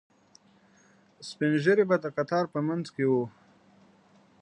[1.27, 3.23] سپینږیري به د کتار په منځ کې وو.